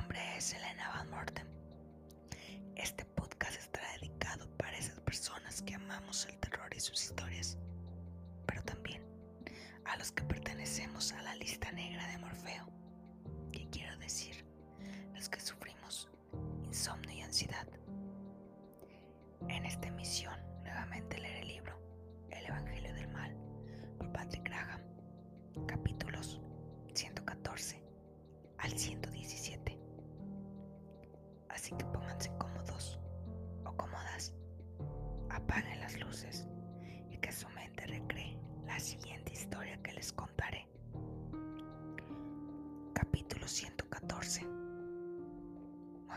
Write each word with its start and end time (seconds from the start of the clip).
nombre 0.00 0.20
es 0.36 0.52
Elena 0.52 0.90
Van 0.90 1.10
Morten. 1.10 1.46
Este 2.74 3.06
podcast 3.06 3.58
está 3.58 3.80
dedicado 3.98 4.46
para 4.58 4.76
esas 4.76 5.00
personas 5.00 5.62
que 5.62 5.74
amamos 5.74 6.26
el 6.26 6.36
terror 6.38 6.68
y 6.76 6.80
sus 6.80 7.02
historias, 7.02 7.56
pero 8.44 8.62
también 8.62 9.02
a 9.86 9.96
los 9.96 10.12
que 10.12 10.22
pertenecemos 10.24 11.12
a 11.12 11.22
la 11.22 11.34
lista 11.36 11.72
negra 11.72 12.06
de 12.08 12.18
Morfeo, 12.18 12.68
que 13.52 13.66
quiero 13.70 13.96
decir, 13.96 14.44
los 15.14 15.30
que 15.30 15.40
sufrimos 15.40 16.10
insomnio 16.64 17.16
y 17.16 17.22
ansiedad. 17.22 17.66
En 19.48 19.64
esta 19.64 19.88
emisión 19.88 20.38
nuevamente 20.62 21.18
leeré 21.18 21.40
el 21.40 21.48
libro 21.48 21.80
El 22.30 22.44
Evangelio 22.44 22.92
del 22.92 23.08
Mal 23.08 23.34
por 23.96 24.12
Patrick 24.12 24.44
Graham, 24.44 24.82
capítulos 25.66 25.85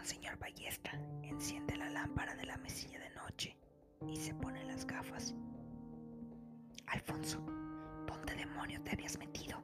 Monseñor 0.09 0.39
Ballesta 0.39 0.89
enciende 1.21 1.77
la 1.77 1.87
lámpara 1.87 2.33
de 2.33 2.43
la 2.47 2.57
mesilla 2.57 2.97
de 2.97 3.11
noche 3.11 3.55
y 4.07 4.15
se 4.15 4.33
pone 4.33 4.63
las 4.63 4.87
gafas. 4.87 5.35
Alfonso, 6.87 7.39
¿dónde 8.07 8.33
demonio 8.33 8.81
te 8.81 8.93
habías 8.93 9.19
metido? 9.19 9.61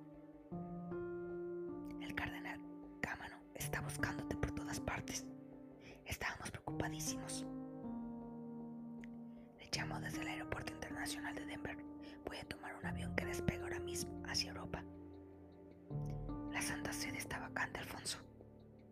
El 1.99 2.13
cardenal 2.13 2.59
Cámano 3.01 3.37
está 3.55 3.81
buscándote 3.81 4.35
por 4.35 4.51
todas 4.51 4.79
partes. 4.79 5.25
Estábamos 6.05 6.51
preocupadísimos. 6.51 7.43
Le 9.57 9.67
llamo 9.75 9.99
desde 9.99 10.21
el 10.21 10.27
Aeropuerto 10.27 10.73
Internacional 10.73 11.33
de 11.33 11.45
Denver. 11.47 11.77
Voy 12.23 12.37
a 12.37 12.45
tomar 12.47 12.75
un 12.75 12.85
avión 12.85 13.15
que 13.15 13.25
despega 13.25 13.63
ahora 13.63 13.79
mismo 13.79 14.21
hacia 14.27 14.51
Europa. 14.51 14.83
La 16.51 16.61
Santa 16.61 16.93
Sede 16.93 17.17
está 17.17 17.39
vacante, 17.39 17.79
Alfonso. 17.79 18.19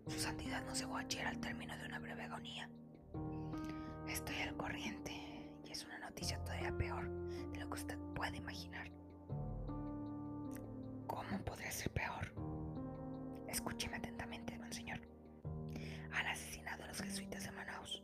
Su 0.07 0.19
santidad 0.19 0.63
nos 0.65 0.79
llegó 0.79 0.97
ayer 0.97 1.25
al 1.25 1.39
término 1.39 1.77
de 1.77 1.85
una 1.85 1.99
breve 1.99 2.23
agonía. 2.23 2.69
Estoy 4.07 4.35
al 4.41 4.55
corriente 4.57 5.11
y 5.63 5.71
es 5.71 5.85
una 5.85 5.97
noticia 5.99 6.37
todavía 6.43 6.75
peor 6.77 7.09
de 7.51 7.59
lo 7.59 7.67
que 7.67 7.73
usted 7.73 7.97
puede 8.13 8.37
imaginar. 8.37 8.91
¿Cómo 11.07 11.37
podría 11.45 11.71
ser 11.71 11.91
peor? 11.91 12.33
Escúcheme 13.47 13.97
atentamente, 13.97 14.57
monseñor. 14.57 14.99
Han 16.11 16.27
asesinado 16.27 16.83
a 16.83 16.87
los 16.87 17.01
jesuitas 17.01 17.43
de 17.43 17.51
Manaus. 17.51 18.03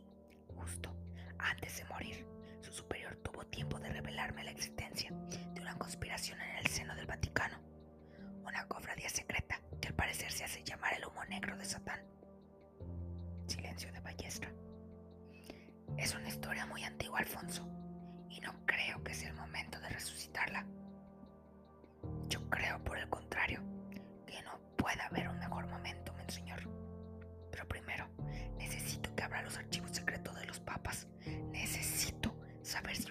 Justo 0.56 0.90
antes 1.38 1.78
de 1.78 1.84
morir, 1.84 2.26
su 2.62 2.72
superior 2.72 3.16
tuvo 3.16 3.44
tiempo 3.46 3.78
de 3.78 3.90
revelarme 3.90 4.44
la 4.44 4.50
existencia 4.52 5.10
de 5.54 5.60
una 5.60 5.76
conspiración 5.76 6.40
en 6.40 6.56
el 6.56 6.66
seno 6.66 6.94
del 6.94 7.06
Vaticano. 7.06 7.58
Una 8.44 8.66
cofradía 8.66 9.08
secreta 9.08 9.60
parecer 10.00 10.32
se 10.32 10.44
hace 10.44 10.64
llamar 10.64 10.94
el 10.94 11.04
humo 11.04 11.22
negro 11.26 11.54
de 11.58 11.64
Satán. 11.66 12.00
Silencio 13.46 13.92
de 13.92 14.00
Ballestra. 14.00 14.50
Es 15.98 16.14
una 16.14 16.26
historia 16.26 16.64
muy 16.64 16.82
antigua, 16.84 17.18
Alfonso, 17.18 17.68
y 18.30 18.40
no 18.40 18.50
creo 18.64 19.04
que 19.04 19.12
sea 19.12 19.28
el 19.28 19.34
momento 19.34 19.78
de 19.78 19.90
resucitarla. 19.90 20.64
Yo 22.30 22.48
creo, 22.48 22.82
por 22.82 22.96
el 22.96 23.10
contrario, 23.10 23.60
que 24.26 24.40
no 24.42 24.58
puede 24.78 25.02
haber 25.02 25.28
un 25.28 25.38
mejor 25.38 25.66
momento, 25.66 26.14
monseñor. 26.14 26.66
Pero 27.50 27.68
primero, 27.68 28.08
necesito 28.56 29.14
que 29.14 29.22
abra 29.22 29.42
los 29.42 29.58
archivos 29.58 29.90
secretos 29.90 30.34
de 30.34 30.46
los 30.46 30.60
papas. 30.60 31.08
Necesito 31.50 32.34
saber 32.62 32.96
si 32.96 33.09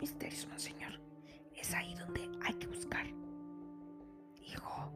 Misterios, 0.00 0.46
Monseñor. 0.48 1.00
Es 1.54 1.72
ahí 1.74 1.94
donde 1.94 2.28
hay 2.42 2.54
que 2.54 2.66
buscar. 2.66 3.06
Hijo, 4.40 4.92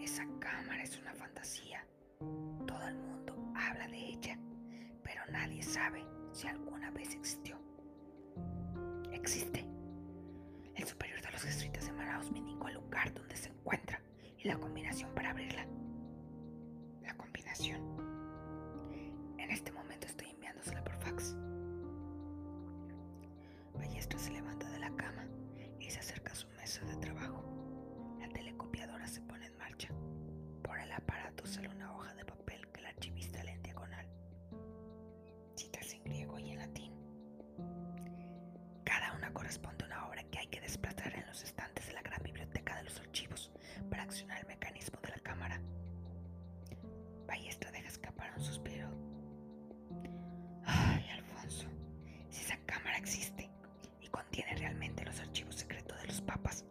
esa 0.00 0.26
cámara 0.40 0.82
es 0.82 0.98
una 0.98 1.14
fantasía. 1.14 1.86
Todo 2.66 2.88
el 2.88 2.96
mundo 2.96 3.52
habla 3.54 3.86
de 3.88 3.98
ella, 3.98 4.38
pero 5.02 5.22
nadie 5.30 5.62
sabe 5.62 6.04
si 6.32 6.48
alguna 6.48 6.90
vez 6.90 7.14
existió. 7.14 7.56
Existe. 9.12 9.64
El 10.74 10.86
superior 10.86 11.20
de 11.20 11.30
los 11.30 11.42
jesuitas 11.42 11.86
de 11.86 11.92
Manaus 11.92 12.30
me 12.32 12.38
indicó 12.38 12.68
el 12.68 12.74
lugar 12.74 13.12
donde 13.12 13.36
se 13.36 13.50
encuentra 13.50 14.00
y 14.38 14.48
la 14.48 14.58
combinación 14.58 15.14
para 15.14 15.30
abrirla. 15.30 15.66
La 17.02 17.14
combinación. 17.16 17.80
En 19.38 19.50
este 19.50 19.70
momento 19.70 20.06
estoy 20.06 20.30
enviándosela 20.30 20.82
por 20.82 20.94
fax. 20.96 21.36
Ballestra 24.02 24.18
se 24.18 24.32
levanta 24.32 24.68
de 24.68 24.80
la 24.80 24.90
cama 24.96 25.28
y 25.78 25.88
se 25.88 26.00
acerca 26.00 26.32
a 26.32 26.34
su 26.34 26.48
mesa 26.56 26.84
de 26.86 26.96
trabajo. 26.96 27.44
La 28.18 28.28
telecopiadora 28.30 29.06
se 29.06 29.20
pone 29.20 29.46
en 29.46 29.56
marcha. 29.56 29.90
Por 30.60 30.76
el 30.80 30.90
aparato 30.90 31.46
sale 31.46 31.68
una 31.68 31.94
hoja 31.94 32.12
de 32.14 32.24
papel 32.24 32.66
que 32.72 32.80
el 32.80 32.86
archivista 32.86 33.44
lee 33.44 33.52
en 33.52 33.62
diagonal. 33.62 34.08
Citas 35.54 35.94
en 35.94 36.02
griego 36.02 36.36
y 36.40 36.50
en 36.50 36.58
latín. 36.58 36.92
Cada 38.82 39.12
una 39.12 39.32
corresponde 39.32 39.84
a 39.84 39.86
una 39.86 40.08
obra 40.08 40.24
que 40.24 40.38
hay 40.40 40.46
que 40.48 40.60
desplazar 40.60 41.14
en 41.14 41.24
los 41.24 41.44
estantes 41.44 41.86
de 41.86 41.92
la 41.92 42.02
gran 42.02 42.20
biblioteca 42.24 42.74
de 42.78 42.82
los 42.82 42.98
archivos 42.98 43.52
para 43.88 44.02
accionar 44.02 44.40
el 44.40 44.48
mecanismo 44.48 44.98
de 45.00 45.10
la 45.10 45.18
cámara. 45.20 45.62
Ballestra 47.28 47.70
deja 47.70 47.86
escapar 47.86 48.32
un 48.36 48.42
suspiro. 48.42 48.88
Ay, 50.64 51.08
Alfonso, 51.10 51.68
si 52.30 52.40
esa 52.40 52.56
cámara 52.66 52.98
existe 52.98 53.51
contiene 54.12 54.54
realmente 54.54 55.04
los 55.04 55.18
archivos 55.18 55.56
secretos 55.56 56.00
de 56.00 56.06
los 56.06 56.20
papas, 56.20 56.64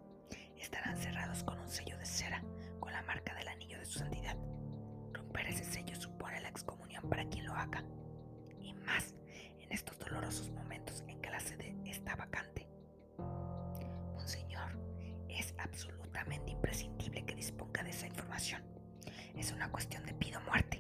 estarán 0.58 0.96
cerrados 0.98 1.44
con 1.44 1.60
un 1.60 1.70
sello 1.70 1.98
de 1.98 2.06
cera 2.06 2.42
con 2.80 2.94
la 2.94 3.02
marca 3.02 3.34
del 3.34 3.48
anillo 3.50 3.78
de 3.78 3.86
su 3.86 4.00
santidad. 4.00 4.38
Romper 5.12 5.48
ese 5.48 5.66
sello 5.66 5.96
supone 6.00 6.40
la 6.40 6.48
excomunión 6.50 7.10
para 7.10 7.28
quien 7.28 7.46
lo 7.46 7.54
haga, 7.54 7.84
y 8.62 8.74
más 8.74 9.14
en 9.60 9.72
estos 9.72 10.00
dolorosos 10.00 10.50
momentos 10.52 11.04
en 11.08 11.20
que 11.20 11.30
la 11.30 11.40
sede 11.40 11.76
está 11.86 12.16
vacante. 12.16 12.68
Monseñor, 14.14 14.80
es 15.28 15.54
absolutamente 15.58 16.52
imprescindible 16.52 17.26
que 17.26 17.36
disponga 17.36 17.84
de 17.84 17.90
esa 17.90 18.08
información. 18.08 18.64
Es 19.36 19.52
una 19.52 19.72
cuestión 19.72 20.06
de 20.06 20.14
pido 20.14 20.40
muerte. 20.42 20.71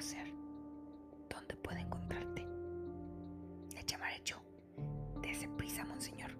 Hacer? 0.00 0.32
¿Dónde 1.28 1.54
puedo 1.56 1.76
encontrarte? 1.78 2.46
Le 3.74 3.84
llamaré 3.84 4.22
yo. 4.24 4.36
Dese 5.20 5.46
prisa, 5.50 5.84
monseñor. 5.84 6.30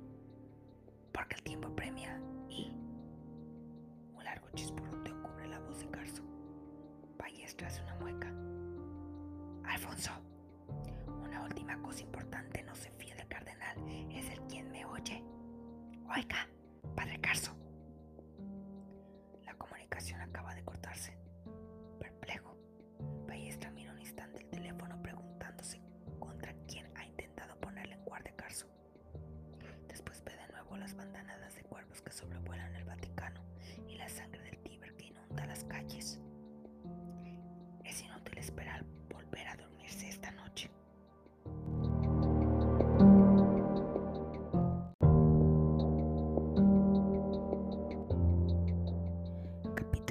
Porque 1.13 1.37
el 1.37 1.43
tiempo 1.43 1.69
premia 1.77 2.19
y... 2.49 2.73
Un 4.15 4.25
largo 4.25 4.49
chisporroteo 4.55 5.23
cubre 5.23 5.47
la 5.47 5.61
voz 5.61 5.79
de 5.79 5.91
Carso. 5.91 6.23
Ballestra 7.19 7.69
hace 7.69 7.83
una 7.83 7.97
mueca. 7.97 8.33
Alfonso, 9.65 10.11
una 11.23 11.45
última 11.45 11.77
cosa 11.83 12.01
importante, 12.01 12.63
no 12.63 12.75
se 12.75 12.91
fíe 12.93 13.15
del 13.15 13.29
cardenal, 13.29 13.77
es 14.11 14.31
el 14.31 14.41
quien 14.49 14.71
me 14.73 14.87
oye. 14.87 15.23
Oiga, 16.09 16.49
padre 16.97 17.21
Carso. 17.21 17.55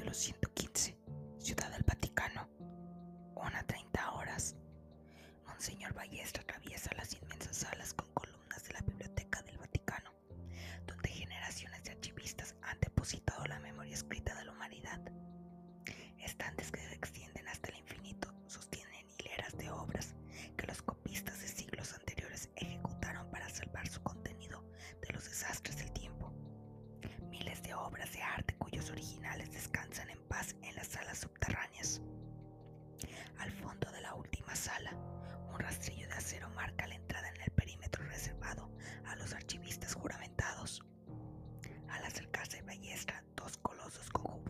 lo 0.09 0.13
siento. 0.15 0.48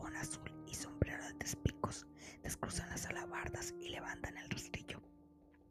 azul 0.08 0.52
y 0.68 0.76
sombrero 0.76 1.24
de 1.26 1.34
tres 1.34 1.56
picos, 1.56 2.06
descruzan 2.44 2.90
las 2.90 3.06
alabardas 3.06 3.74
y 3.82 3.90
levantan 3.90 4.38
el 4.38 4.50
rastrillo. 4.50 5.02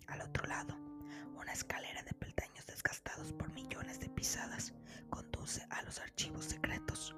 Al 0.07 0.21
otro 0.23 0.47
lado, 0.47 0.77
una 1.37 1.53
escalera 1.53 2.03
de 2.03 2.13
peldaños 2.15 2.67
desgastados 2.67 3.33
por 3.33 3.53
millones 3.53 4.01
de 4.01 4.09
pisadas 4.09 4.75
conduce 5.11 5.67
a 5.71 5.83
los 5.83 5.99
archivos 5.99 6.45
secretos. 6.45 7.15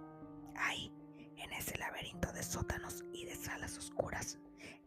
Ahí, 0.56 0.92
en 1.36 1.52
ese 1.52 1.78
laberinto 1.78 2.32
de 2.32 2.42
sótanos 2.42 3.04
y 3.12 3.24
de 3.24 3.34
salas 3.34 3.76
oscuras, 3.78 4.38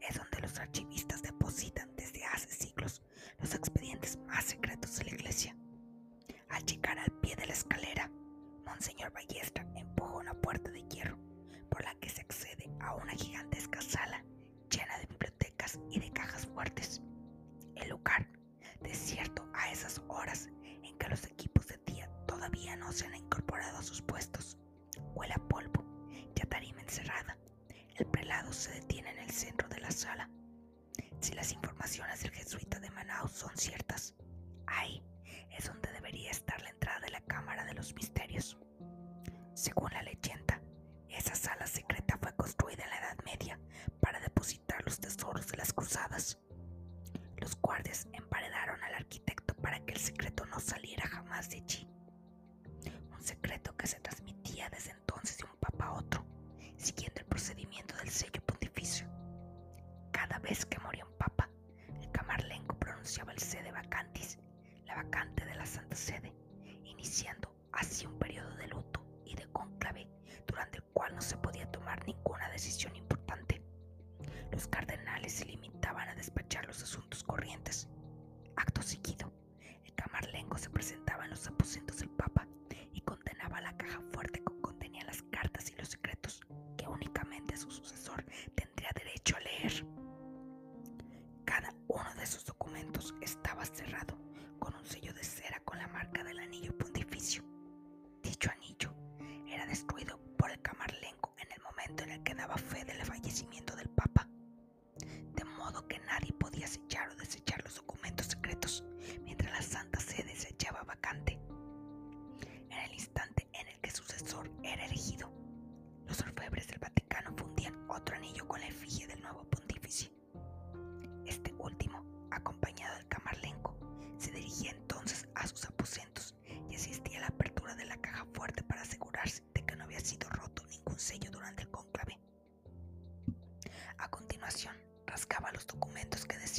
es 0.02 0.18
donde 0.18 0.42
los 0.42 0.60
archivistas 0.60 1.22
depositan 1.22 1.96
desde 1.96 2.24
hace 2.26 2.50
siglos 2.50 3.02
los 3.40 3.54
expedientes 3.56 4.18
más 4.28 4.46
secretos 4.46 4.98
de 4.98 5.06
la 5.06 5.12
iglesia. 5.12 5.56
Al 6.50 6.66
llegar 6.66 7.00
al 7.00 7.12
pie 7.22 7.36
de 7.36 7.48
la 7.48 7.54
escalera, 7.54 8.12
Monseñor 8.66 9.12
Ballestra 9.12 9.66
empujó 9.76 10.20
una 10.20 10.34
puerta 10.34 10.70
de 10.72 10.84
hierro 10.90 11.18
por 11.74 11.84
la 11.84 11.96
que 11.96 12.08
se 12.08 12.22
accede 12.22 12.70
a 12.80 12.94
una 12.94 13.14
gigantesca 13.14 13.82
sala. 13.82 14.13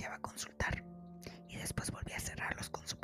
deseaba 0.04 0.18
consultar 0.20 0.84
y 1.48 1.56
después 1.56 1.90
volvía 1.90 2.16
a 2.16 2.20
cerrarlos 2.20 2.68
con 2.68 2.86
su 2.86 2.96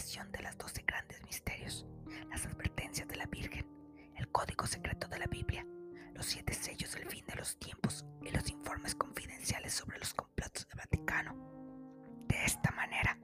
de 0.00 0.42
las 0.42 0.56
doce 0.56 0.82
grandes 0.86 1.22
misterios, 1.24 1.84
las 2.30 2.46
advertencias 2.46 3.06
de 3.06 3.16
la 3.16 3.26
Virgen, 3.26 3.66
el 4.16 4.28
código 4.32 4.66
secreto 4.66 5.06
de 5.08 5.18
la 5.18 5.26
Biblia, 5.26 5.66
los 6.14 6.24
siete 6.24 6.54
sellos 6.54 6.94
del 6.94 7.06
fin 7.06 7.22
de 7.26 7.34
los 7.34 7.58
tiempos 7.58 8.06
y 8.24 8.30
los 8.30 8.48
informes 8.50 8.94
confidenciales 8.94 9.74
sobre 9.74 9.98
los 9.98 10.14
complots 10.14 10.66
del 10.68 10.78
Vaticano. 10.78 11.36
De 12.26 12.44
esta 12.46 12.70
manera, 12.70 13.18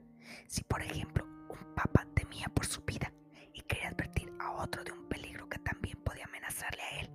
si 0.47 0.63
por 0.65 0.83
ejemplo 0.83 1.25
un 1.49 1.73
papa 1.73 2.05
temía 2.13 2.47
por 2.49 2.67
su 2.67 2.83
vida 2.83 3.11
y 3.53 3.61
quería 3.63 3.89
advertir 3.89 4.31
a 4.39 4.51
otro 4.51 4.83
de 4.83 4.91
un 4.91 5.09
peligro 5.09 5.49
que 5.49 5.57
también 5.57 5.97
podía 6.03 6.25
amenazarle 6.25 6.83
a 6.83 6.99
él, 6.99 7.11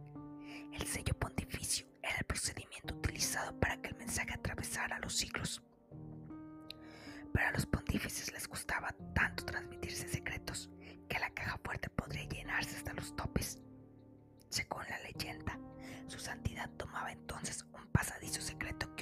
el 0.73 0.85
sello 0.89 1.15
pontificio 1.15 1.87
era 2.03 2.17
el 2.19 2.25
procedimiento 2.25 2.97
utilizado 2.97 3.57
para 3.61 3.81
que 3.81 3.91
el 3.91 3.95
mensaje 3.95 4.35
atravesara 4.35 4.99
los 4.99 5.15
siglos. 5.15 5.63
Pero 7.33 7.49
a 7.49 7.53
los 7.53 7.67
pontífices 7.67 8.33
les 8.33 8.49
gustaba 8.49 8.95
tanto 9.15 9.45
transmitirse 9.45 10.09
secretos 10.09 10.71
que 11.09 11.19
la 11.19 11.31
caja 11.31 11.59
fuerte 11.65 11.89
podría 11.91 12.25
llenarse 12.29 12.77
hasta 12.77 12.93
los 12.95 13.15
topes. 13.17 13.59
Según 14.49 14.83
la 14.89 14.99
leyenda, 15.01 15.59
su 16.07 16.19
santidad 16.19 16.69
tomaba 16.77 17.13
entonces 17.13 17.65
un 17.73 17.87
pasadizo 17.89 18.41
secreto 18.41 18.95
que 18.97 19.02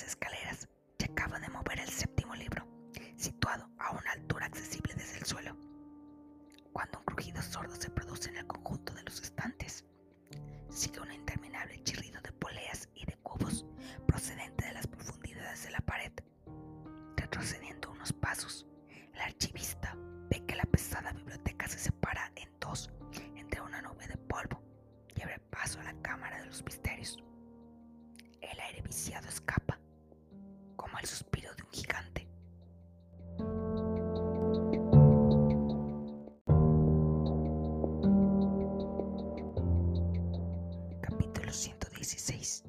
las 0.00 0.08
escaleras 0.08 0.68
y 0.98 1.04
acaba 1.04 1.38
de 1.40 1.48
mover 1.48 1.78
el 1.78 1.88
séptimo 1.90 2.34
libro, 2.34 2.66
situado 3.16 3.68
a 3.78 3.90
una 3.90 4.12
altura 4.12 4.46
accesible 4.46 4.94
desde 4.94 5.18
el 5.18 5.26
suelo, 5.26 5.54
cuando 6.72 7.00
un 7.00 7.04
crujido 7.04 7.42
sordo 7.42 7.74
se 7.76 7.90
produce 7.90 8.30
en 8.30 8.38
el 8.38 8.46
conjunto 8.46 8.94
de 8.94 9.02
los 9.02 9.20
estantes. 9.20 9.84
Sigue 10.70 11.00
un 11.00 11.12
interminable 11.12 11.82
chirrido 11.82 12.18
de 12.22 12.32
poleas 12.32 12.88
y 12.94 13.04
de 13.04 13.16
cubos 13.18 13.66
procedente 14.06 14.64
de 14.64 14.72
las 14.72 14.86
profundidades 14.86 15.64
de 15.64 15.70
la 15.70 15.80
pared. 15.80 16.12
Retrocediendo 17.16 17.90
unos 17.90 18.12
pasos, 18.14 18.66
el 19.12 19.20
archivista 19.20 19.94
ve 20.30 20.42
que 20.46 20.56
la 20.56 20.64
pesada 20.64 21.12
biblioteca 21.12 21.68
se 21.68 21.78
separa 21.78 22.32
en 22.36 22.48
dos 22.58 22.90
entre 23.36 23.60
una 23.60 23.82
nube 23.82 24.06
de 24.06 24.16
polvo 24.16 24.62
y 25.14 25.20
abre 25.20 25.40
paso 25.50 25.78
a 25.80 25.84
la 25.84 26.00
cámara 26.00 26.40
de 26.40 26.46
los 26.46 26.64
misterios. 26.64 27.18
El 28.40 28.58
aire 28.58 28.80
viciado 28.80 29.28
escapa. 29.28 29.59
16, 42.00 42.64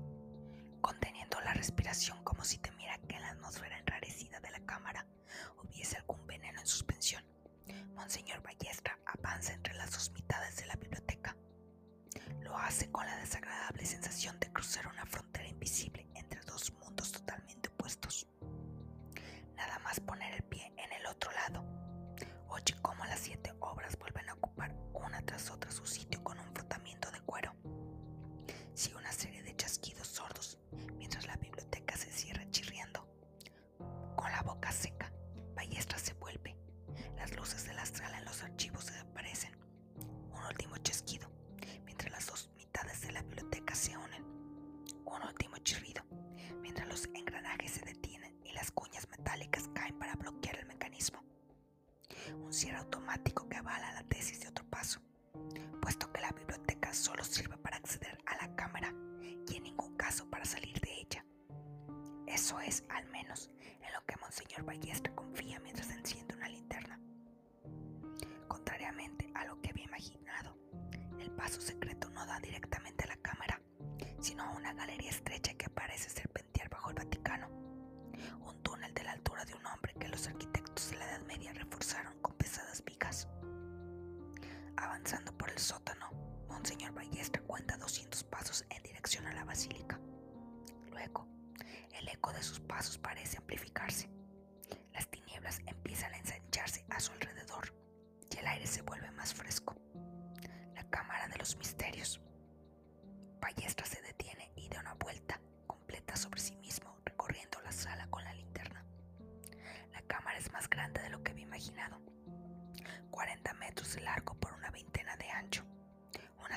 conteniendo 0.82 1.40
la 1.40 1.54
respiración 1.54 2.22
como 2.22 2.44
si 2.44 2.58
temiera 2.58 2.98
que 3.08 3.16
en 3.16 3.22
la 3.22 3.30
atmósfera 3.30 3.80
enrarecida 3.80 4.42
de 4.42 4.52
la 4.52 4.60
cámara 4.66 5.08
hubiese 5.64 5.96
algún 5.96 6.28
veneno 6.28 6.60
en 6.60 6.68
suspensión. 6.68 7.24
Monseñor 7.96 8.44
Ballestra 8.44 9.00
avanza 9.06 9.54
entre 9.54 9.74
las 9.76 9.92
dos 9.92 10.12
mitades 10.12 10.58
de 10.58 10.66
la 10.66 10.76
biblioteca. 10.76 11.38
Lo 12.42 12.58
hace 12.58 12.92
con 12.92 13.06
la 13.06 13.16
desagradable 13.20 13.86
sensación 13.86 14.38
de 14.42 14.52
cruzar 14.52 14.86
una 14.88 15.06
frontera 15.06 15.48
invisible 15.48 16.06
entre 16.14 16.42
dos 16.42 16.74
mundos 16.74 17.14
totalmente 17.14 17.70
opuestos. 17.70 18.28
Nada 19.56 19.80
más 19.80 20.02
poner 20.02 20.34
el 20.34 20.44
pie 20.44 20.74
en 20.76 20.92
el 20.92 21.06
otro 21.06 21.32
lado. 21.32 21.64
Oye 22.50 22.76
cómo 22.82 23.06
las 23.06 23.22
siete 23.22 23.54
obras 23.62 23.98
vuelven 23.98 24.28
a 24.28 24.34
ocupar 24.34 24.76
una 24.94 25.22
tras 25.26 25.50
otra 25.52 25.72
su 25.72 25.86
sitio 25.86 26.21
cierre 52.62 52.78
automático 52.78 53.50
que 53.50 53.58
avala 53.58 53.92
la 53.94 54.04
tesis 54.04 54.40
de 54.40 54.48
otro 54.48 54.64
paso, 54.66 55.02
puesto 55.82 56.12
que 56.12 56.22
la 56.22 56.30
biblioteca 56.30 56.94
solo 56.94 57.24
sirve 57.24 57.58
para 57.58 57.78
acceder 57.78 58.20
a 58.28 58.36
la 58.36 58.56
cámara 58.56 58.94
y 59.48 59.56
en 59.56 59.64
ningún 59.64 59.98
caso 59.98 60.30
para 60.30 60.46
salir 60.46 60.80
de 60.80 60.94
ella. 60.94 61.26
Eso 62.28 62.60
es, 62.60 62.84
al 62.90 63.08
menos, 63.08 63.50
en 63.82 63.92
lo 63.94 64.06
que 64.06 64.16
Monseñor 64.18 64.64
Ballestra 64.64 65.12
confía 65.16 65.60
mientras 65.62 65.90
enciende 65.90 66.36
una 66.36 66.50
linterna. 66.50 67.00
Contrariamente 68.48 69.32
a 69.34 69.46
lo 69.46 69.60
que 69.60 69.72
había 69.72 69.86
imaginado, 69.86 70.56
el 71.20 71.32
paso 71.32 71.60
secreto 71.62 72.12
no 72.12 72.24
da 72.28 72.40
directamente 72.42 73.06
a 73.06 73.08
la 73.08 73.18
cámara, 73.18 73.60
sino 74.20 74.44
a 74.44 74.52
una 74.52 74.72
galería 74.76 75.10
estrecha 75.10 75.56
que 75.56 75.68
parece 75.72 76.12
serpentear 76.12 76.70
bajo 76.70 76.92
el 76.92 76.96
Vaticano. 76.96 77.48
Un 78.40 78.62
túnel 78.62 78.94
de 78.94 79.04
la 79.04 79.14
altura 79.14 79.46
de 79.46 79.56
un 79.56 79.66
hombre 79.66 79.96
que 79.96 80.10
los 80.10 80.28
arquitectos 80.28 80.92
de 80.92 80.98
la 80.98 81.10
Edad 81.10 81.26
Media 81.26 81.54
reforzaron. 81.54 82.21
Avanzando 85.02 85.36
por 85.36 85.50
el 85.50 85.58
sótano, 85.58 86.12
Monseñor 86.48 86.94
Ballestra 86.94 87.42
cuenta 87.42 87.76
200 87.76 88.24
pasos 88.26 88.64
en 88.70 88.84
dirección 88.84 89.26
a 89.26 89.34
la 89.34 89.44
basílica. 89.44 90.00
Luego, 90.92 91.28
el 92.00 92.08
eco 92.08 92.32
de 92.32 92.44
sus 92.44 92.60
pasos 92.60 93.00
parece 93.00 93.38
amplificarse. 93.40 94.12
Las 94.94 95.10
tinieblas 95.10 95.60
empiezan 95.66 96.14
a 96.14 96.20
ensancharse 96.20 96.86
a 96.92 97.00
su 97.00 97.14
alrededor 97.14 97.74
y 98.30 98.38
el 98.38 98.46
aire 98.46 98.68
se 98.68 98.84
vuelve 98.84 99.10
más 99.10 99.34
fresco. 99.34 99.76
La 100.76 100.84
cámara 100.92 101.28
de 101.30 101.38
los 101.40 101.58
misterios. 101.58 102.22
Ballestra 103.40 103.88
se 103.88 104.04
detiene 104.04 104.52
y 104.56 104.70
da 104.70 104.82
una 104.82 104.94
vuelta 104.94 105.42
completa 105.66 106.16
sobre 106.16 106.42
sí 106.42 106.56
mismo 106.58 106.96
recorriendo 107.06 107.60
la 107.62 107.72
sala 107.72 108.06
con 108.12 108.24
la 108.24 108.36
linterna. 108.36 108.86
La 109.94 110.04
cámara 110.04 110.38
es 110.38 110.52
más 110.52 110.70
grande 110.70 111.02
de 111.02 111.10
lo 111.10 111.24
que 111.24 111.32
había 111.32 111.46
imaginado. 111.46 112.00
40 113.10 113.54
metros 113.56 113.96
de 113.96 114.02
largo 114.02 114.31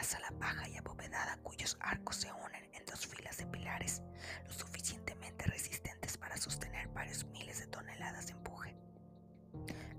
Sala 0.05 0.31
baja 0.39 0.69
y 0.69 0.77
abovedada 0.77 1.39
cuyos 1.43 1.79
arcos 1.81 2.17
se 2.17 2.31
unen 2.31 2.69
en 2.75 2.85
dos 2.85 3.07
filas 3.07 3.39
de 3.39 3.47
pilares, 3.47 4.03
lo 4.47 4.53
suficientemente 4.53 5.47
resistentes 5.47 6.19
para 6.19 6.37
sostener 6.37 6.89
varios 6.89 7.25
miles 7.25 7.61
de 7.61 7.69
toneladas 7.69 8.27
de 8.27 8.35
empuje. 8.35 8.77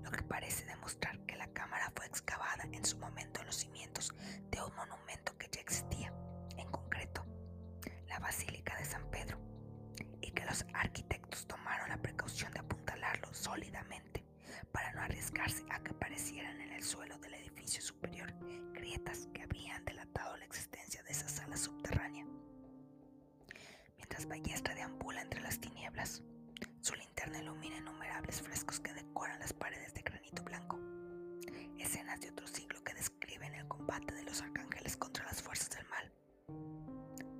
Lo 0.02 0.12
que 0.12 0.22
parece 0.22 0.64
demostrar 0.64 1.18
que 1.26 1.34
la 1.34 1.48
cámara 1.48 1.92
fue 1.96 2.06
excavada 2.06 2.62
en 2.70 2.84
su 2.84 2.96
momento 2.98 3.40
en 3.40 3.46
los 3.46 3.56
cimientos 3.56 4.14
de 4.52 4.62
un 4.62 4.72
monumento 4.76 5.36
que 5.38 5.48
ya 5.50 5.60
existía, 5.60 6.14
en 6.56 6.70
concreto, 6.70 7.26
la 8.06 8.20
Basílica 8.20 8.76
de 8.76 8.84
San 8.84 9.10
Pedro, 9.10 9.40
y 10.20 10.30
que 10.30 10.44
los 10.44 10.64
arquitectos 10.72 11.48
tomaron 11.48 11.88
la 11.88 12.00
precaución 12.00 12.52
de 12.52 12.60
apuntalarlo 12.60 13.34
sólidamente 13.34 14.24
para 14.70 14.92
no 14.92 15.00
arriesgarse 15.02 15.64
a 15.68 15.80
que 15.80 15.90
aparecieran 15.90 16.60
en 16.60 16.72
el 16.74 16.84
suelo 16.84 17.18
del 17.18 17.34
edificio 17.34 17.82
superior 17.82 18.32
grietas 18.72 19.28
delatado 19.84 20.36
la 20.36 20.44
existencia 20.44 21.02
de 21.02 21.10
esa 21.10 21.28
sala 21.28 21.56
subterránea. 21.56 22.26
Mientras 23.96 24.26
Ballestra 24.26 24.74
deambula 24.74 25.22
entre 25.22 25.40
las 25.40 25.58
tinieblas, 25.60 26.22
su 26.80 26.94
linterna 26.94 27.38
ilumina 27.40 27.76
innumerables 27.78 28.40
frescos 28.42 28.80
que 28.80 28.92
decoran 28.94 29.38
las 29.40 29.52
paredes 29.52 29.94
de 29.94 30.02
granito 30.02 30.42
blanco, 30.42 30.78
escenas 31.78 32.20
de 32.20 32.30
otro 32.30 32.46
siglo 32.46 32.82
que 32.84 32.94
describen 32.94 33.54
el 33.54 33.68
combate 33.68 34.14
de 34.14 34.22
los 34.24 34.40
arcángeles 34.42 34.96
contra 34.96 35.24
las 35.24 35.42
fuerzas 35.42 35.70
del 35.70 35.86
mal. 35.88 36.12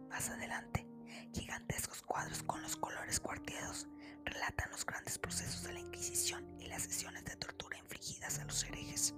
Más 0.08 0.28
adelante, 0.30 0.86
gigantescos 1.32 2.02
cuadros 2.02 2.42
con 2.42 2.62
los 2.62 2.76
colores 2.76 3.20
cuarteados 3.20 3.88
relatan 4.24 4.70
los 4.70 4.84
grandes 4.84 5.18
procesos 5.18 5.64
de 5.64 5.72
la 5.74 5.80
Inquisición 5.80 6.60
y 6.60 6.66
las 6.66 6.82
sesiones 6.82 7.24
de 7.24 7.36
tortura 7.36 7.78
infligidas 7.78 8.38
a 8.38 8.44
los 8.44 8.64
herejes. 8.64 9.14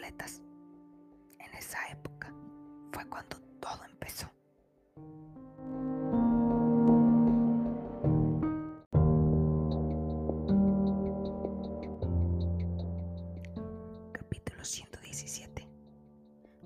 En 0.00 1.54
esa 1.54 1.88
época 1.90 2.32
fue 2.92 3.04
cuando 3.08 3.36
todo 3.60 3.84
empezó. 3.84 4.30
Capítulo 14.12 14.64
117 14.64 15.68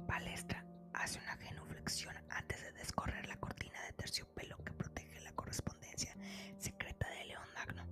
Balestra 0.06 0.66
hace 0.92 1.18
una 1.20 1.36
genuflexión 1.38 2.14
antes 2.28 2.60
de 2.62 2.72
descorrer 2.72 3.26
la 3.28 3.36
cortina 3.36 3.82
de 3.86 3.94
terciopelo 3.94 4.58
que 4.58 4.72
protege 4.74 5.20
la 5.20 5.32
correspondencia 5.32 6.14
secreta 6.58 7.08
de 7.08 7.24
León 7.24 7.48
Magno. 7.54 7.86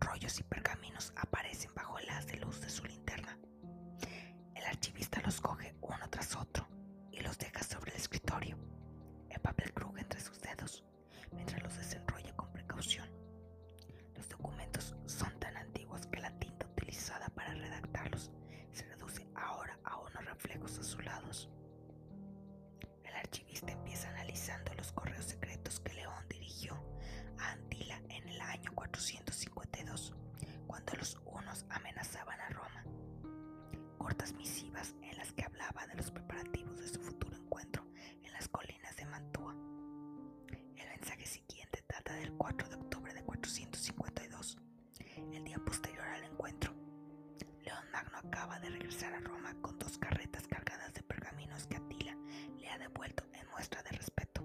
Rollos 0.00 0.40
y 0.40 0.42
pergaminos 0.42 1.12
aparecen 1.14 1.72
bajo 1.72 2.00
el 2.00 2.10
haz 2.10 2.26
de 2.26 2.38
luz 2.38 2.60
de 2.60 2.68
su 2.68 2.82
linterna. 2.84 3.05
El 4.76 4.80
archivista 4.80 5.22
los 5.24 5.40
coge 5.40 5.74
uno 5.80 6.06
tras 6.10 6.36
otro 6.36 6.68
y 7.10 7.20
los 7.20 7.38
deja 7.38 7.62
sobre 7.62 7.92
el 7.92 7.96
escritorio. 7.96 8.58
4 42.46 42.68
de 42.68 42.76
octubre 42.76 43.12
de 43.12 43.24
452, 43.24 44.56
el 45.32 45.42
día 45.42 45.58
posterior 45.58 46.06
al 46.06 46.22
encuentro. 46.22 46.72
León 47.64 47.90
Magno 47.90 48.18
acaba 48.18 48.60
de 48.60 48.70
regresar 48.70 49.12
a 49.14 49.18
Roma 49.18 49.52
con 49.60 49.76
dos 49.80 49.98
carretas 49.98 50.46
cargadas 50.46 50.94
de 50.94 51.02
pergaminos 51.02 51.66
que 51.66 51.76
Atila 51.76 52.16
le 52.56 52.68
ha 52.68 52.78
devuelto 52.78 53.24
en 53.32 53.48
muestra 53.48 53.82
de 53.82 53.90
respeto. 53.90 54.44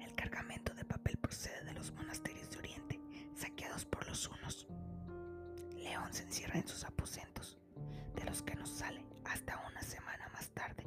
El 0.00 0.14
cargamento 0.14 0.74
de 0.74 0.84
papel 0.84 1.16
procede 1.16 1.64
de 1.64 1.72
los 1.72 1.92
monasterios 1.94 2.50
de 2.50 2.58
Oriente, 2.58 3.00
saqueados 3.34 3.86
por 3.86 4.06
los 4.06 4.28
hunos. 4.28 4.66
León 5.76 6.12
se 6.12 6.24
encierra 6.24 6.58
en 6.58 6.68
sus 6.68 6.84
aposentos, 6.84 7.56
de 8.14 8.24
los 8.26 8.42
que 8.42 8.54
no 8.54 8.66
sale 8.66 9.02
hasta 9.24 9.66
una 9.66 9.80
semana 9.80 10.28
más 10.28 10.50
tarde, 10.50 10.86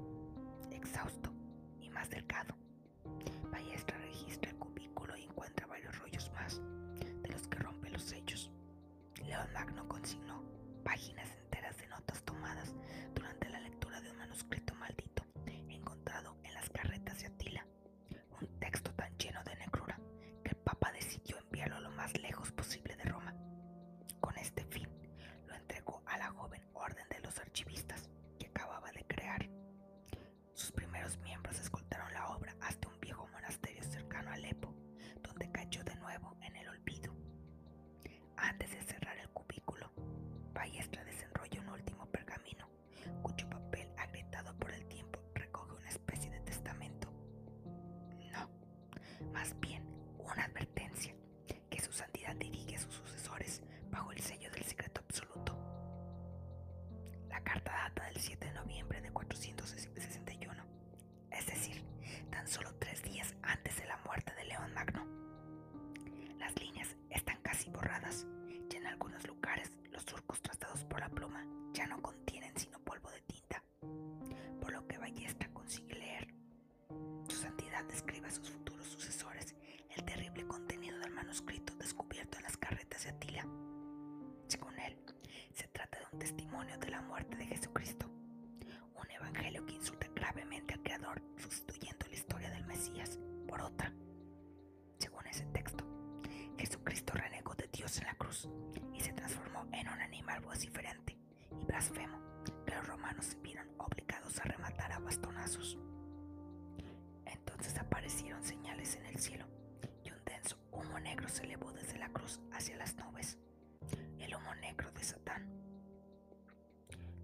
exhausto 0.70 1.34
y 1.82 1.90
más 1.90 2.12
delgado. 2.12 2.53
Páginas 10.94 11.33
sus 78.34 78.50
futuros 78.50 78.88
sucesores 78.88 79.56
el 79.96 80.04
terrible 80.06 80.48
contenido 80.48 80.98
del 80.98 81.12
manuscrito 81.12 81.76
descubierto 81.76 82.38
en 82.38 82.44
las 82.44 82.58
carretas 82.58 83.04
de 83.04 83.10
Atila. 83.12 83.46
Según 84.48 84.80
él, 84.80 84.98
se 85.54 85.68
trata 85.68 86.00
de 86.00 86.06
un 86.12 86.20
testimonio 86.20 86.78
de 86.80 86.90
la 86.90 87.02
muerte 87.02 87.36
de 87.36 87.46
Jesucristo, 87.46 88.08
un 88.08 89.12
evangelio 89.12 89.64
que 89.66 89.76
insulta 89.76 90.08
gravemente 90.16 90.74
al 90.74 90.82
Creador, 90.82 91.22
sustituyendo 91.38 92.08
la 92.08 92.16
historia 92.16 92.50
del 92.50 92.66
Mesías 92.66 93.20
por 93.48 93.62
otra. 93.62 93.94
Según 94.98 95.28
ese 95.28 95.46
texto, 95.48 95.86
Jesucristo 96.58 97.14
renegó 97.14 97.54
de 97.54 97.70
Dios 97.72 97.98
en 98.00 98.06
la 98.06 98.16
cruz 98.16 98.50
y 98.94 99.00
se 99.02 99.14
transformó 99.14 99.68
en 99.72 99.88
un 99.88 100.02
animal 100.02 100.42
vociferante 100.42 101.16
y 101.52 101.66
blasfemo 101.66 102.20
que 102.66 102.74
los 102.74 102.88
romanos 102.88 103.26
se 103.26 103.38
vieron 103.42 103.68
obligados 103.78 104.40
a 104.40 104.44
rematar 104.44 104.92
a 104.92 105.00
bastonazos. 105.00 105.78
Aparecieron 108.04 108.44
señales 108.44 108.98
en 108.98 109.06
el 109.06 109.18
cielo 109.18 109.46
y 110.04 110.12
un 110.12 110.22
denso 110.26 110.58
humo 110.74 111.00
negro 111.00 111.30
se 111.30 111.44
elevó 111.44 111.72
desde 111.72 111.98
la 111.98 112.10
cruz 112.10 112.42
hacia 112.52 112.76
las 112.76 112.98
nubes, 112.98 113.38
el 114.20 114.36
humo 114.36 114.54
negro 114.56 114.92
de 114.92 115.02
Satán. 115.06 115.50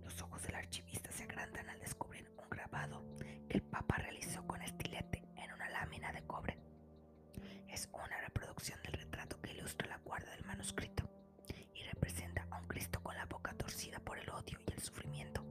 Los 0.02 0.22
ojos 0.22 0.42
del 0.44 0.56
archivista 0.56 1.12
se 1.12 1.24
agrandan 1.24 1.70
al 1.70 1.82
descubrir 1.82 2.32
un 2.38 2.50
grabado 2.50 3.04
que 3.50 3.58
el 3.58 3.62
Papa 3.62 3.98
realizó 3.98 4.48
con 4.48 4.62
estilete 4.62 5.22
en 5.36 5.52
una 5.52 5.70
lámina 5.70 6.14
de 6.14 6.22
cobre. 6.22 6.58
Es 7.68 7.90
una 7.92 8.22
reproducción 8.22 8.82
del 8.82 8.94
retrato 8.94 9.42
que 9.42 9.52
ilustra 9.52 9.86
la 9.90 9.98
guarda 9.98 10.32
del 10.32 10.46
manuscrito 10.46 11.10
y 11.74 11.84
representa 11.84 12.48
a 12.50 12.58
un 12.58 12.68
Cristo 12.70 13.04
con 13.04 13.18
la 13.18 13.26
boca 13.26 13.54
torcida 13.56 14.00
por 14.00 14.18
el 14.18 14.30
odio 14.30 14.58
y 14.66 14.72
el 14.72 14.80
sufrimiento 14.80 15.44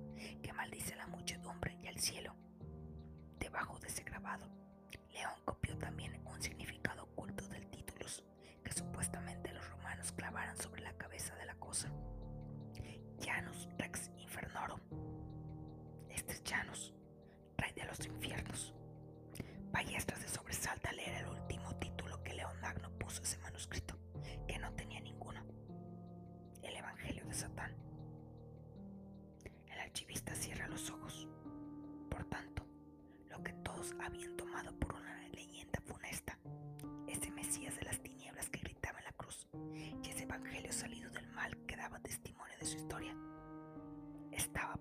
que 0.43 0.55
maldice 0.55 0.95
a 0.95 0.97
la 0.97 1.07
muchedumbre 1.07 1.77
y 1.83 1.87
al 1.87 1.99
cielo. 1.99 2.38
Clavaron 10.13 10.57
sobre 10.57 10.83
la 10.83 10.93
cabeza 10.95 11.35
de 11.37 11.47
la 11.47 11.55
cosa. 11.57 11.91
Janus 13.21 13.69
Rex 13.79 14.11
Infernorum. 14.19 14.81
Este 16.09 16.33
es 16.33 16.43
Janus, 16.47 16.95
rey 17.57 17.73
de 17.73 17.85
los 17.85 18.05
infiernos. 18.07 18.75
Ballestra 19.73 20.17
se 20.17 20.29
sobresalta 20.29 20.91
al 20.91 20.97
leer 20.97 21.23
el 21.23 21.29
último 21.29 21.75
título 21.77 22.23
que 22.23 22.35
León 22.35 22.61
Magno 22.61 22.91
puso 22.99 23.21
a 23.21 23.25
ese 23.25 23.39
manuscrito, 23.39 23.97
que 24.47 24.59
no 24.59 24.73
tenía 24.75 25.01
ninguno. 25.01 25.45
El 26.63 26.77
Evangelio 26.77 27.25
de 27.27 27.35
Satán. 27.35 27.75
El 29.67 29.79
archivista 29.81 30.35
cierra 30.35 30.69
los 30.69 30.91
ojos. 30.91 31.29
Por 32.11 32.25
tanto, 32.27 32.65
lo 33.29 33.43
que 33.43 33.53
todos 33.53 33.95
habían 34.01 34.37
tomado 34.37 34.73
por 34.79 34.98
Evangelio 40.39 40.73
salido 40.73 41.11
del 41.11 41.27
mal 41.33 41.57
que 41.67 41.77
daba 41.77 41.99
testimonio 41.99 42.57
de 42.61 42.67
su 42.67 42.77
historia, 42.77 43.13
estaba 44.31 44.77